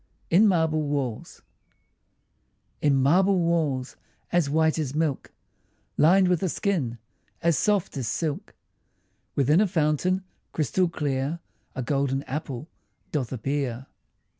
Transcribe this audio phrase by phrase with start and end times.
[0.31, 1.43] IN MARBLE WALLS
[2.81, 3.97] In marble walls
[4.31, 5.31] as white as milk,
[5.95, 6.97] Lined with a skin
[7.43, 8.55] as soft as silk,
[9.35, 11.37] Within a fountain crystal clear,
[11.75, 12.67] A golden apple
[13.11, 13.85] doth appear.